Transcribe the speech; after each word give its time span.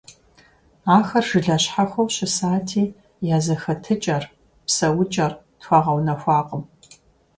Ахэр 0.97 1.23
жылэ 1.29 1.57
щхьэхуэу 1.63 2.07
щысати, 2.15 2.85
я 3.35 3.37
зэхэтыкӀэр, 3.45 4.23
псэукӀэр 4.65 5.31
тхуэгъэунэхуакъым. 5.59 6.63